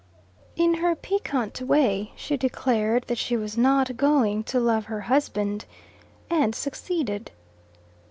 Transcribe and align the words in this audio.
In 0.55 0.73
her 0.81 0.95
piquant 0.95 1.61
way 1.61 2.11
she 2.15 2.35
declared 2.35 3.03
that 3.07 3.19
she 3.19 3.37
was 3.37 3.55
not 3.55 3.97
going 3.97 4.43
to 4.45 4.59
love 4.59 4.85
her 4.85 5.01
husband, 5.01 5.65
and 6.27 6.55
succeeded. 6.55 7.29